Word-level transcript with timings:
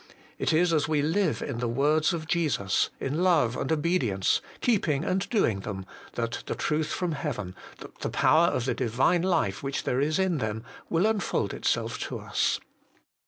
It 0.39 0.51
is 0.51 0.73
as 0.73 0.87
we 0.87 1.03
live 1.03 1.43
in 1.43 1.59
the 1.59 1.67
words 1.67 2.11
of 2.11 2.25
Jesus, 2.25 2.89
in 2.99 3.21
love 3.21 3.55
and 3.55 3.71
obedience, 3.71 4.41
keeping 4.59 5.05
and 5.05 5.29
doing 5.29 5.59
them, 5.59 5.85
that 6.13 6.41
the 6.47 6.55
Truth 6.55 6.87
from 6.87 7.11
heaven, 7.11 7.55
the 7.99 8.09
Power 8.09 8.47
of 8.47 8.65
the 8.65 8.73
Divine 8.73 9.21
Life 9.21 9.61
which 9.61 9.83
there 9.83 10.01
is 10.01 10.17
in 10.17 10.39
them, 10.39 10.63
will 10.89 11.05
unfold 11.05 11.53
itself 11.53 11.99
to 11.99 12.17
us. 12.17 12.59